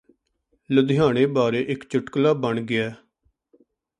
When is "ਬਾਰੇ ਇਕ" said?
1.25-1.83